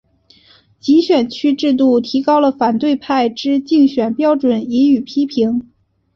[0.79, 5.69] 集选区制度提高了反对派之竞选标准予以批评。